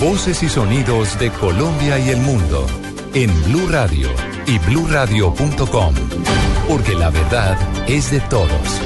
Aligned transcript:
Voces 0.00 0.42
y 0.42 0.48
sonidos 0.50 1.18
de 1.18 1.30
Colombia 1.30 1.98
y 1.98 2.10
el 2.10 2.18
mundo 2.18 2.66
en 3.14 3.30
Blue 3.44 3.66
Radio 3.70 4.08
y 4.46 4.58
BlueRadio.com. 4.58 5.94
Porque 6.68 6.94
la 6.94 7.08
verdad 7.08 7.56
es 7.88 8.10
de 8.10 8.20
todos. 8.20 8.80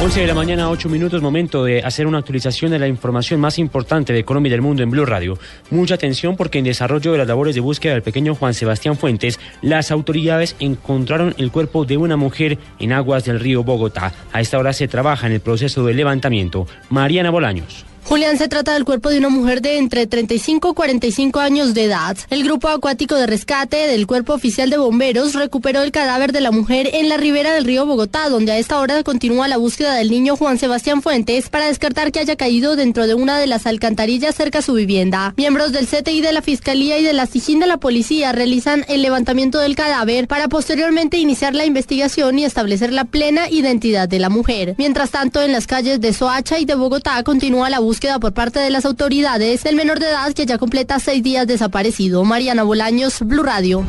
11 0.00 0.20
de 0.20 0.26
la 0.28 0.34
mañana, 0.34 0.70
8 0.70 0.88
minutos, 0.88 1.20
momento 1.20 1.64
de 1.64 1.80
hacer 1.82 2.06
una 2.06 2.18
actualización 2.18 2.70
de 2.70 2.78
la 2.78 2.86
información 2.86 3.40
más 3.40 3.58
importante 3.58 4.12
de 4.12 4.24
Colombia 4.24 4.48
y 4.50 4.52
del 4.52 4.62
mundo 4.62 4.84
en 4.84 4.90
Blue 4.90 5.04
Radio. 5.04 5.36
Mucha 5.70 5.96
atención 5.96 6.36
porque 6.36 6.58
en 6.58 6.64
desarrollo 6.64 7.12
de 7.12 7.18
las 7.18 7.26
labores 7.26 7.56
de 7.56 7.60
búsqueda 7.60 7.94
del 7.94 8.02
pequeño 8.02 8.36
Juan 8.36 8.54
Sebastián 8.54 8.96
Fuentes, 8.96 9.40
las 9.60 9.90
autoridades 9.90 10.54
encontraron 10.60 11.34
el 11.36 11.50
cuerpo 11.50 11.84
de 11.84 11.96
una 11.96 12.16
mujer 12.16 12.58
en 12.78 12.92
aguas 12.92 13.24
del 13.24 13.40
río 13.40 13.64
Bogotá. 13.64 14.12
A 14.32 14.40
esta 14.40 14.58
hora 14.58 14.72
se 14.72 14.88
trabaja 14.88 15.26
en 15.26 15.32
el 15.32 15.40
proceso 15.40 15.84
de 15.84 15.94
levantamiento. 15.94 16.66
Mariana 16.90 17.30
Bolaños. 17.30 17.89
Julián 18.10 18.38
se 18.38 18.48
trata 18.48 18.74
del 18.74 18.84
cuerpo 18.84 19.08
de 19.10 19.18
una 19.18 19.28
mujer 19.28 19.62
de 19.62 19.78
entre 19.78 20.04
35 20.04 20.70
y 20.72 20.74
45 20.74 21.38
años 21.38 21.74
de 21.74 21.84
edad. 21.84 22.16
El 22.28 22.42
grupo 22.42 22.66
acuático 22.66 23.14
de 23.14 23.28
rescate 23.28 23.86
del 23.86 24.08
cuerpo 24.08 24.34
oficial 24.34 24.68
de 24.68 24.78
bomberos 24.78 25.34
recuperó 25.34 25.84
el 25.84 25.92
cadáver 25.92 26.32
de 26.32 26.40
la 26.40 26.50
mujer 26.50 26.90
en 26.92 27.08
la 27.08 27.18
ribera 27.18 27.52
del 27.52 27.64
río 27.64 27.86
Bogotá, 27.86 28.28
donde 28.28 28.50
a 28.50 28.58
esta 28.58 28.80
hora 28.80 29.04
continúa 29.04 29.46
la 29.46 29.58
búsqueda 29.58 29.94
del 29.94 30.10
niño 30.10 30.34
Juan 30.34 30.58
Sebastián 30.58 31.02
Fuentes 31.02 31.50
para 31.50 31.68
descartar 31.68 32.10
que 32.10 32.18
haya 32.18 32.34
caído 32.34 32.74
dentro 32.74 33.06
de 33.06 33.14
una 33.14 33.38
de 33.38 33.46
las 33.46 33.64
alcantarillas 33.68 34.34
cerca 34.34 34.58
a 34.58 34.62
su 34.62 34.72
vivienda. 34.72 35.32
Miembros 35.36 35.70
del 35.70 35.86
CTI 35.86 36.20
de 36.20 36.32
la 36.32 36.42
Fiscalía 36.42 36.98
y 36.98 37.04
de 37.04 37.12
la 37.12 37.26
SIJIN 37.26 37.60
de 37.60 37.68
la 37.68 37.76
Policía 37.76 38.32
realizan 38.32 38.84
el 38.88 39.02
levantamiento 39.02 39.60
del 39.60 39.76
cadáver 39.76 40.26
para 40.26 40.48
posteriormente 40.48 41.16
iniciar 41.16 41.54
la 41.54 41.64
investigación 41.64 42.40
y 42.40 42.44
establecer 42.44 42.92
la 42.92 43.04
plena 43.04 43.48
identidad 43.48 44.08
de 44.08 44.18
la 44.18 44.30
mujer. 44.30 44.74
Mientras 44.78 45.12
tanto, 45.12 45.40
en 45.42 45.52
las 45.52 45.68
calles 45.68 46.00
de 46.00 46.12
Soacha 46.12 46.58
y 46.58 46.64
de 46.64 46.74
Bogotá 46.74 47.22
continúa 47.22 47.70
la 47.70 47.78
búsqueda 47.78 47.99
por 48.20 48.32
parte 48.32 48.58
de 48.60 48.70
las 48.70 48.86
autoridades 48.86 49.62
del 49.62 49.76
menor 49.76 50.00
de 50.00 50.06
edad 50.06 50.32
que 50.32 50.46
ya 50.46 50.56
completa 50.56 50.98
seis 50.98 51.22
días 51.22 51.46
desaparecido. 51.46 52.24
Mariana 52.24 52.62
Bolaños, 52.62 53.20
Blue 53.20 53.42
Radio. 53.42 53.84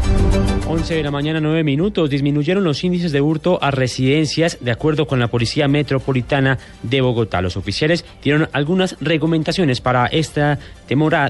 11 0.68 0.96
de 0.96 1.04
la 1.04 1.12
mañana, 1.12 1.40
9 1.40 1.64
minutos. 1.64 2.10
Disminuyeron 2.10 2.64
los 2.64 2.84
índices 2.84 3.14
de 3.14 3.22
hurto 3.22 3.58
a 3.64 3.72
residencias 3.72 4.58
de 4.60 4.72
acuerdo 4.72 5.08
con 5.08 5.20
la 5.20 5.30
Policía 5.30 5.68
Metropolitana 5.70 6.58
de 6.84 7.02
Bogotá. 7.02 7.42
Los 7.42 7.56
oficiales 7.56 8.04
dieron 8.22 8.50
algunas 8.52 8.98
recomendaciones 9.00 9.80
para 9.80 10.08
esta 10.08 10.60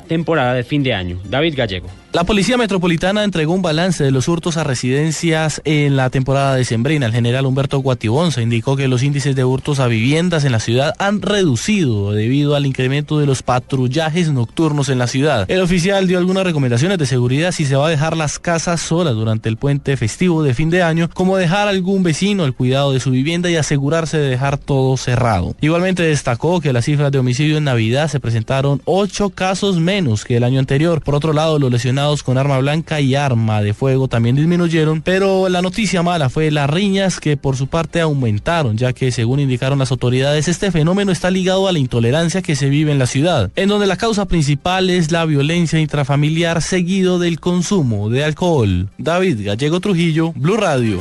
temporada 0.08 0.54
de 0.56 0.64
fin 0.64 0.82
de 0.82 0.94
año. 0.94 1.20
David 1.30 1.54
Gallego. 1.56 2.01
La 2.14 2.26
Policía 2.26 2.58
Metropolitana 2.58 3.24
entregó 3.24 3.54
un 3.54 3.62
balance 3.62 4.04
de 4.04 4.12
los 4.12 4.28
hurtos 4.28 4.58
a 4.58 4.66
residencias 4.66 5.62
en 5.64 5.96
la 5.96 6.10
temporada 6.10 6.56
de 6.56 6.66
Sembrina. 6.66 7.06
El 7.06 7.14
general 7.14 7.46
Humberto 7.46 7.80
Guatibonza 7.80 8.42
indicó 8.42 8.76
que 8.76 8.90
los 8.90 9.02
índices 9.02 9.34
de 9.34 9.46
hurtos 9.46 9.80
a 9.80 9.88
viviendas 9.88 10.44
en 10.44 10.52
la 10.52 10.60
ciudad 10.60 10.94
han 11.00 11.22
reducido 11.22 12.12
debido 12.12 12.56
al 12.56 12.66
incremento 12.66 13.18
de 13.18 13.26
los 13.26 13.44
patrullajes 13.44 14.30
nocturnos 14.30 14.90
en 14.90 14.98
la 14.98 15.08
ciudad. 15.08 15.50
El 15.50 15.62
oficial 15.62 16.06
dio 16.06 16.18
algunas 16.18 16.44
recomendaciones 16.44 16.98
de 16.98 17.06
seguridad 17.06 17.54
si 17.54 17.64
se 17.64 17.78
va 17.78 17.88
a 17.88 17.90
dejar 17.90 18.18
las 18.18 18.40
casas 18.40 18.82
solas 18.82 19.14
durante 19.14 19.48
el 19.48 19.56
puente 19.56 19.96
festivo 19.96 20.44
de 20.44 20.54
fin 20.54 20.70
de 20.70 20.84
año, 20.84 21.10
como 21.14 21.38
dejar 21.38 21.68
a 21.68 21.72
algún 21.72 22.04
vecino 22.04 22.44
al 22.44 22.54
cuidado 22.54 22.92
de 22.92 23.00
su 23.00 23.12
vivienda 23.12 23.50
y 23.50 23.56
asegurarse 23.56 24.18
de 24.18 24.32
dejar 24.32 24.58
todo 24.58 24.98
cerrado. 24.98 25.56
Igualmente 25.62 26.04
destacó 26.04 26.60
que 26.60 26.74
las 26.74 26.84
cifras 26.84 27.14
de 27.14 27.20
homicidio 27.20 27.56
en 27.56 27.64
Navidad 27.64 28.10
se 28.10 28.20
presentaron 28.20 28.82
ocho 28.84 29.30
casos 29.30 29.80
menos 29.80 30.26
que 30.26 30.36
el 30.36 30.44
año 30.44 30.60
anterior. 30.60 31.02
Por 31.02 31.16
otro 31.16 31.32
lado, 31.32 31.58
los 31.58 31.72
lesionados 31.72 32.01
con 32.24 32.38
arma 32.38 32.58
blanca 32.58 33.00
y 33.00 33.14
arma 33.14 33.62
de 33.62 33.76
fuego 33.76 34.08
también 34.08 34.36
disminuyeron, 34.36 35.02
pero 35.02 35.50
la 35.50 35.62
noticia 35.62 36.02
mala 36.02 36.30
fue 36.30 36.50
las 36.50 36.68
riñas 36.68 37.20
que 37.20 37.38
por 37.38 37.56
su 37.56 37.68
parte 37.68 38.02
aumentaron, 38.02 38.76
ya 38.76 38.92
que 38.92 39.12
según 39.12 39.40
indicaron 39.40 39.78
las 39.78 39.92
autoridades, 39.92 40.48
este 40.48 40.72
fenómeno 40.72 41.12
está 41.12 41.30
ligado 41.30 41.68
a 41.68 41.72
la 41.72 41.78
intolerancia 41.80 42.42
que 42.42 42.56
se 42.56 42.70
vive 42.70 42.92
en 42.92 42.98
la 43.00 43.06
ciudad, 43.06 43.52
en 43.56 43.70
donde 43.70 43.86
la 43.86 43.98
causa 43.98 44.26
principal 44.26 44.90
es 44.90 45.12
la 45.12 45.26
violencia 45.26 45.80
intrafamiliar 45.80 46.64
seguido 46.64 47.20
del 47.20 47.40
consumo 47.40 48.10
de 48.10 48.24
alcohol. 48.24 48.90
David 48.98 49.46
Gallego 49.46 49.80
Trujillo, 49.80 50.34
Blue 50.34 50.58
Radio. 50.58 50.98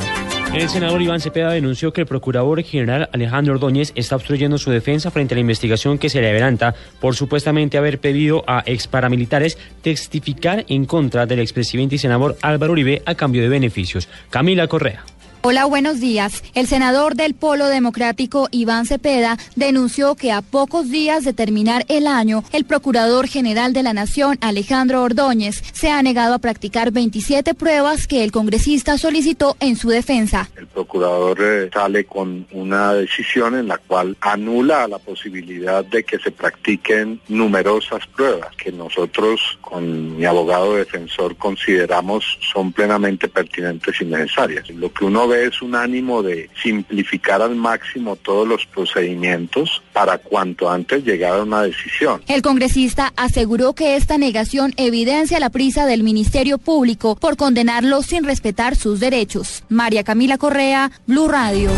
El 0.53 0.67
senador 0.67 1.01
Iván 1.01 1.21
Cepeda 1.21 1.51
denunció 1.51 1.93
que 1.93 2.01
el 2.01 2.07
procurador 2.07 2.61
general 2.61 3.09
Alejandro 3.13 3.53
Ordóñez 3.53 3.93
está 3.95 4.17
obstruyendo 4.17 4.57
su 4.57 4.69
defensa 4.69 5.09
frente 5.09 5.33
a 5.33 5.37
la 5.37 5.41
investigación 5.41 5.97
que 5.97 6.09
se 6.09 6.19
le 6.19 6.29
adelanta 6.29 6.75
por 6.99 7.15
supuestamente 7.15 7.77
haber 7.77 7.99
pedido 7.99 8.43
a 8.47 8.61
ex 8.65 8.85
paramilitares 8.85 9.57
testificar 9.81 10.65
en 10.67 10.85
contra 10.85 11.25
del 11.25 11.39
expresidente 11.39 11.95
y 11.95 11.99
senador 11.99 12.35
Álvaro 12.41 12.73
Uribe 12.73 13.01
a 13.05 13.15
cambio 13.15 13.41
de 13.41 13.47
beneficios. 13.47 14.09
Camila 14.29 14.67
Correa. 14.67 15.05
Hola, 15.43 15.65
buenos 15.65 15.99
días. 15.99 16.43
El 16.53 16.67
senador 16.67 17.15
del 17.15 17.33
Polo 17.33 17.65
Democrático, 17.65 18.47
Iván 18.51 18.85
Cepeda, 18.85 19.39
denunció 19.55 20.13
que 20.13 20.31
a 20.31 20.43
pocos 20.43 20.91
días 20.91 21.23
de 21.23 21.33
terminar 21.33 21.83
el 21.87 22.05
año, 22.05 22.43
el 22.53 22.63
Procurador 22.63 23.27
General 23.27 23.73
de 23.73 23.81
la 23.81 23.91
Nación, 23.91 24.37
Alejandro 24.41 25.01
Ordóñez, 25.01 25.63
se 25.73 25.89
ha 25.89 26.03
negado 26.03 26.35
a 26.35 26.39
practicar 26.39 26.91
27 26.91 27.55
pruebas 27.55 28.05
que 28.05 28.23
el 28.23 28.31
congresista 28.31 28.99
solicitó 28.99 29.57
en 29.59 29.77
su 29.77 29.89
defensa. 29.89 30.47
El 30.55 30.67
procurador 30.67 31.39
eh, 31.41 31.71
sale 31.73 32.05
con 32.05 32.45
una 32.51 32.93
decisión 32.93 33.55
en 33.55 33.67
la 33.67 33.79
cual 33.79 34.15
anula 34.21 34.87
la 34.87 34.99
posibilidad 34.99 35.83
de 35.83 36.03
que 36.03 36.19
se 36.19 36.29
practiquen 36.29 37.19
numerosas 37.29 38.05
pruebas 38.15 38.55
que 38.57 38.71
nosotros, 38.71 39.57
con 39.61 40.17
mi 40.17 40.25
abogado 40.25 40.75
defensor, 40.75 41.35
consideramos 41.35 42.37
son 42.53 42.71
plenamente 42.71 43.27
pertinentes 43.27 43.99
y 44.01 44.05
necesarias. 44.05 44.69
Lo 44.69 44.93
que 44.93 45.05
uno 45.05 45.30
es 45.33 45.61
un 45.61 45.75
ánimo 45.75 46.23
de 46.23 46.49
simplificar 46.61 47.41
al 47.41 47.55
máximo 47.55 48.15
todos 48.15 48.47
los 48.47 48.65
procedimientos 48.65 49.81
para 49.93 50.17
cuanto 50.17 50.69
antes 50.69 51.03
llegar 51.03 51.39
a 51.39 51.43
una 51.43 51.63
decisión. 51.63 52.21
El 52.27 52.41
congresista 52.41 53.13
aseguró 53.15 53.73
que 53.73 53.95
esta 53.95 54.17
negación 54.17 54.73
evidencia 54.77 55.39
la 55.39 55.49
prisa 55.49 55.85
del 55.85 56.03
Ministerio 56.03 56.57
Público 56.57 57.15
por 57.15 57.37
condenarlo 57.37 58.01
sin 58.01 58.23
respetar 58.23 58.75
sus 58.75 58.99
derechos. 58.99 59.63
María 59.69 60.03
Camila 60.03 60.37
Correa, 60.37 60.91
Blue 61.07 61.27
Radio. 61.27 61.69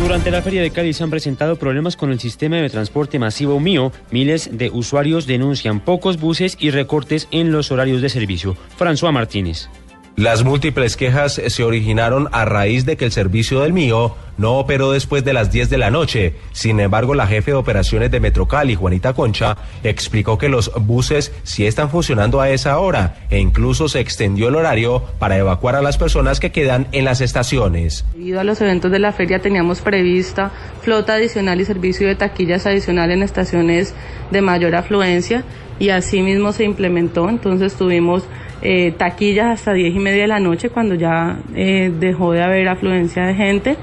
Durante 0.00 0.30
la 0.30 0.42
feria 0.42 0.62
de 0.62 0.70
Cali 0.70 0.92
se 0.92 1.02
han 1.02 1.10
presentado 1.10 1.56
problemas 1.56 1.96
con 1.96 2.12
el 2.12 2.20
sistema 2.20 2.56
de 2.56 2.70
transporte 2.70 3.18
masivo 3.18 3.58
mío. 3.58 3.90
Miles 4.12 4.50
de 4.52 4.70
usuarios 4.70 5.26
denuncian 5.26 5.80
pocos 5.80 6.20
buses 6.20 6.56
y 6.60 6.70
recortes 6.70 7.26
en 7.32 7.50
los 7.50 7.72
horarios 7.72 8.00
de 8.00 8.08
servicio. 8.08 8.56
François 8.78 9.12
Martínez. 9.12 9.68
Las 10.18 10.42
múltiples 10.42 10.96
quejas 10.96 11.40
se 11.46 11.62
originaron 11.62 12.28
a 12.32 12.44
raíz 12.44 12.84
de 12.84 12.96
que 12.96 13.04
el 13.04 13.12
servicio 13.12 13.60
del 13.60 13.72
mío 13.72 14.16
no 14.36 14.58
operó 14.58 14.90
después 14.90 15.24
de 15.24 15.32
las 15.32 15.52
10 15.52 15.70
de 15.70 15.78
la 15.78 15.92
noche. 15.92 16.34
Sin 16.50 16.80
embargo, 16.80 17.14
la 17.14 17.28
jefe 17.28 17.52
de 17.52 17.56
operaciones 17.56 18.10
de 18.10 18.18
Metrocali, 18.18 18.74
Juanita 18.74 19.12
Concha, 19.12 19.56
explicó 19.84 20.36
que 20.36 20.48
los 20.48 20.72
buses 20.74 21.30
sí 21.44 21.68
están 21.68 21.88
funcionando 21.88 22.40
a 22.40 22.50
esa 22.50 22.80
hora 22.80 23.14
e 23.30 23.38
incluso 23.38 23.86
se 23.86 24.00
extendió 24.00 24.48
el 24.48 24.56
horario 24.56 25.04
para 25.20 25.38
evacuar 25.38 25.76
a 25.76 25.82
las 25.82 25.98
personas 25.98 26.40
que 26.40 26.50
quedan 26.50 26.88
en 26.90 27.04
las 27.04 27.20
estaciones. 27.20 28.04
Debido 28.12 28.40
a 28.40 28.44
los 28.44 28.60
eventos 28.60 28.90
de 28.90 28.98
la 28.98 29.12
feria 29.12 29.38
teníamos 29.38 29.82
prevista 29.82 30.50
flota 30.82 31.14
adicional 31.14 31.60
y 31.60 31.64
servicio 31.64 32.08
de 32.08 32.16
taquillas 32.16 32.66
adicional 32.66 33.12
en 33.12 33.22
estaciones 33.22 33.94
de 34.32 34.42
mayor 34.42 34.74
afluencia 34.74 35.44
y 35.78 35.90
así 35.90 36.22
mismo 36.22 36.50
se 36.50 36.64
implementó. 36.64 37.28
Entonces 37.28 37.74
tuvimos 37.74 38.24
eh, 38.62 38.92
taquillas 38.96 39.46
hasta 39.46 39.72
diez 39.72 39.94
y 39.94 39.98
media 39.98 40.22
de 40.22 40.28
la 40.28 40.40
noche 40.40 40.70
cuando 40.70 40.94
ya 40.94 41.38
eh, 41.54 41.92
dejó 41.98 42.32
de 42.32 42.42
haber 42.42 42.68
afluencia 42.68 43.24
de 43.26 43.34
gente 43.34 43.76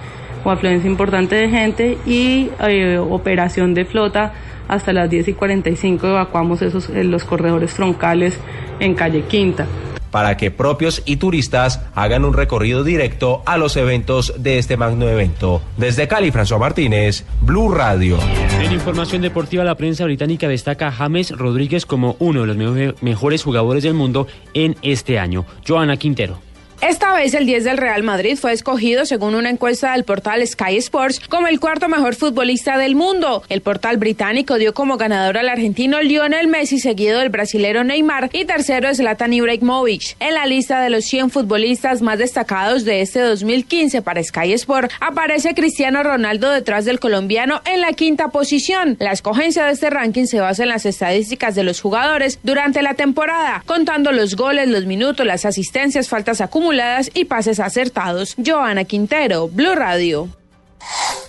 o 0.43 0.51
afluencia 0.51 0.89
importante 0.89 1.35
de 1.35 1.49
gente 1.49 1.97
y 2.05 2.49
eh, 2.67 2.97
operación 2.97 3.73
de 3.73 3.85
flota 3.85 4.33
hasta 4.67 4.93
las 4.93 5.09
10 5.09 5.27
y 5.29 5.33
45 5.33 6.07
evacuamos 6.07 6.61
esos 6.61 6.89
los 6.89 7.23
corredores 7.23 7.73
troncales 7.75 8.39
en 8.79 8.95
calle 8.95 9.21
Quinta 9.21 9.67
para 10.15 10.37
que 10.37 10.49
propios 10.49 11.01
y 11.03 11.17
turistas 11.17 11.81
hagan 11.93 12.23
un 12.23 12.31
recorrido 12.31 12.85
directo 12.85 13.43
a 13.45 13.57
los 13.57 13.75
eventos 13.75 14.33
de 14.37 14.59
este 14.59 14.77
magno 14.77 15.09
evento. 15.09 15.61
Desde 15.75 16.07
Cali, 16.07 16.31
François 16.31 16.57
Martínez, 16.57 17.25
Blue 17.41 17.69
Radio. 17.73 18.17
En 18.61 18.71
información 18.71 19.21
deportiva, 19.21 19.65
la 19.65 19.75
prensa 19.75 20.05
británica 20.05 20.47
destaca 20.47 20.87
a 20.87 20.91
James 20.93 21.31
Rodríguez 21.31 21.85
como 21.85 22.15
uno 22.19 22.45
de 22.45 22.53
los 22.53 23.01
mejores 23.01 23.43
jugadores 23.43 23.83
del 23.83 23.93
mundo 23.93 24.25
en 24.53 24.77
este 24.83 25.19
año. 25.19 25.45
Joana 25.67 25.97
Quintero. 25.97 26.39
Esta 26.81 27.13
vez 27.15 27.33
el 27.33 27.45
10 27.45 27.63
del 27.63 27.77
Real 27.77 28.03
Madrid 28.03 28.37
fue 28.37 28.51
escogido 28.51 29.05
según 29.05 29.33
una 29.33 29.49
encuesta 29.49 29.93
del 29.93 30.03
portal 30.03 30.45
Sky 30.45 30.77
Sports 30.77 31.21
como 31.29 31.47
el 31.47 31.59
cuarto 31.59 31.87
mejor 31.87 32.15
futbolista 32.15 32.77
del 32.77 32.95
mundo. 32.95 33.43
El 33.49 33.61
portal 33.61 33.97
británico 33.97 34.57
dio 34.57 34.73
como 34.73 34.97
ganador 34.97 35.37
al 35.37 35.49
argentino 35.49 36.01
Lionel 36.01 36.47
Messi 36.47 36.79
seguido 36.79 37.19
del 37.19 37.29
brasilero 37.29 37.83
Neymar 37.83 38.29
y 38.33 38.45
tercero 38.45 38.93
Zlatan 38.93 39.33
Ibrahimovic. 39.33 40.17
En 40.19 40.33
la 40.35 40.45
lista 40.45 40.81
de 40.81 40.89
los 40.89 41.05
100 41.05 41.31
futbolistas 41.31 42.01
más 42.01 42.19
destacados 42.19 42.83
de 42.85 43.01
este 43.01 43.21
2015 43.21 44.01
para 44.01 44.23
Sky 44.23 44.53
Sports 44.53 44.93
aparece 44.99 45.55
Cristiano 45.55 46.03
Ronaldo 46.03 46.51
detrás 46.51 46.85
del 46.85 46.99
colombiano 46.99 47.61
en 47.65 47.81
la 47.81 47.93
quinta 47.93 48.27
posición. 48.27 48.97
La 48.99 49.11
escogencia 49.11 49.65
de 49.65 49.71
este 49.71 49.89
ranking 49.89 50.25
se 50.25 50.41
basa 50.41 50.63
en 50.63 50.69
las 50.69 50.85
estadísticas 50.85 51.55
de 51.55 51.63
los 51.63 51.81
jugadores 51.81 52.39
durante 52.43 52.81
la 52.81 52.93
temporada, 52.93 53.63
contando 53.65 54.11
los 54.11 54.35
goles, 54.35 54.67
los 54.67 54.85
minutos, 54.85 55.25
las 55.25 55.45
asistencias, 55.45 56.09
faltas 56.09 56.41
acumuladas 56.65 57.11
y 57.13 57.25
pases 57.25 57.59
acertados. 57.59 58.35
Joana 58.43 58.85
Quintero, 58.85 59.47
Blue 59.49 59.75
Radio. 59.75 60.29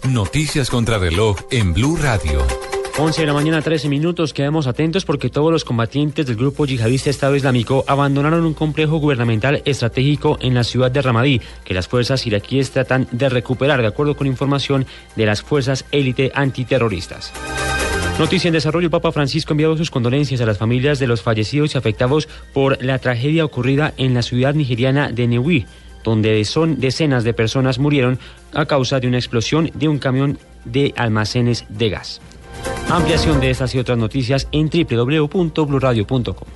Noticias 0.09 0.71
contra 0.71 0.99
reloj 0.99 1.37
en 1.50 1.75
Blue 1.75 1.97
Radio. 1.97 2.47
11 2.99 3.21
de 3.21 3.27
la 3.27 3.35
mañana, 3.35 3.61
13 3.61 3.91
minutos. 3.91 4.33
Quedamos 4.33 4.67
atentos 4.67 5.05
porque 5.05 5.29
todos 5.29 5.53
los 5.53 5.65
combatientes 5.65 6.25
del 6.25 6.37
grupo 6.37 6.65
yihadista 6.65 7.11
Estado 7.11 7.37
Islámico 7.37 7.85
abandonaron 7.87 8.47
un 8.47 8.55
complejo 8.55 8.97
gubernamental 8.97 9.61
estratégico 9.67 10.38
en 10.41 10.55
la 10.55 10.65
ciudad 10.65 10.91
de 10.91 11.03
Ramadí, 11.03 11.43
que 11.65 11.75
las 11.75 11.87
fuerzas 11.87 12.27
iraquíes 12.27 12.71
tratan 12.71 13.06
de 13.12 13.29
recuperar, 13.29 13.83
de 13.83 13.88
acuerdo 13.88 14.17
con 14.17 14.27
información 14.27 14.87
de 15.17 15.27
las 15.27 15.43
fuerzas 15.43 15.85
élite 15.93 16.33
antiterroristas. 16.35 17.35
Noticia 18.18 18.48
en 18.48 18.54
desarrollo, 18.54 18.86
el 18.86 18.90
Papa 18.90 19.12
Francisco 19.12 19.52
ha 19.52 19.54
enviado 19.54 19.76
sus 19.76 19.90
condolencias 19.90 20.40
a 20.40 20.46
las 20.46 20.56
familias 20.56 20.98
de 20.98 21.06
los 21.06 21.20
fallecidos 21.20 21.74
y 21.74 21.78
afectados 21.78 22.28
por 22.54 22.82
la 22.82 22.98
tragedia 22.98 23.44
ocurrida 23.44 23.92
en 23.98 24.14
la 24.14 24.22
ciudad 24.22 24.54
nigeriana 24.54 25.12
de 25.12 25.28
Newi, 25.28 25.66
donde 26.02 26.42
son 26.46 26.80
decenas 26.80 27.24
de 27.24 27.34
personas 27.34 27.78
murieron 27.78 28.18
a 28.54 28.64
causa 28.64 29.00
de 29.00 29.08
una 29.08 29.18
explosión 29.18 29.70
de 29.74 29.88
un 29.88 29.98
camión 29.98 30.38
de 30.64 30.94
almacenes 30.96 31.66
de 31.68 31.90
gas. 31.90 32.22
Ampliación 32.88 33.38
de 33.38 33.50
estas 33.50 33.74
y 33.74 33.80
otras 33.80 33.98
noticias 33.98 34.48
en 34.50 34.70
www.bluradio.com. 34.70 36.56